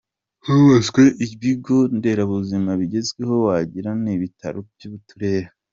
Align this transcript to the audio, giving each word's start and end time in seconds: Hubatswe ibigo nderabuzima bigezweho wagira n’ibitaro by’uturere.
Hubatswe 0.45 1.03
ibigo 1.25 1.75
nderabuzima 1.95 2.69
bigezweho 2.79 3.35
wagira 3.45 3.89
n’ibitaro 4.03 4.59
by’uturere. 4.71 5.49